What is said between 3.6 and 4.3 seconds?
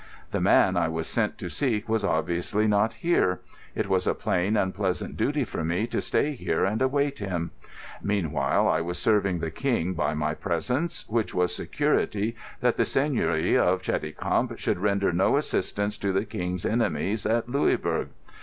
It was a